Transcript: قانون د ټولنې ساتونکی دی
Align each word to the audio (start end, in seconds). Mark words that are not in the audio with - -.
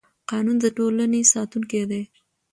قانون 0.29 0.57
د 0.61 0.65
ټولنې 0.77 1.21
ساتونکی 1.33 1.81
دی 1.89 2.03